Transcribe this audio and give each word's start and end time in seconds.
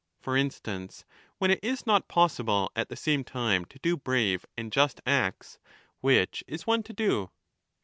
For 0.19 0.35
instance, 0.35 1.05
when 1.37 1.51
it 1.51 1.59
is 1.61 1.85
not 1.85 2.07
possible 2.07 2.71
at 2.75 2.89
the 2.89 2.95
same 2.95 3.23
time 3.23 3.65
to 3.65 3.77
do 3.77 3.95
brave 3.95 4.47
and 4.57 4.71
just 4.71 4.99
acts, 5.05 5.59
which 5.99 6.43
is 6.47 6.65
one 6.65 6.81
to 6.81 6.93
do 6.93 7.29